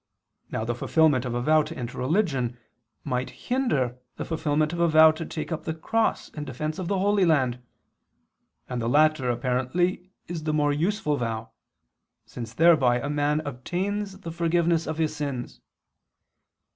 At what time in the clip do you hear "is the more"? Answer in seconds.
10.27-10.73